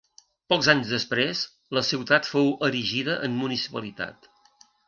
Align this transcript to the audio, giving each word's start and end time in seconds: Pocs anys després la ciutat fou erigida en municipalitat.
Pocs 0.53 0.69
anys 0.71 0.93
després 0.93 1.43
la 1.79 1.85
ciutat 1.91 2.31
fou 2.31 2.51
erigida 2.71 3.19
en 3.29 3.39
municipalitat. 3.45 4.31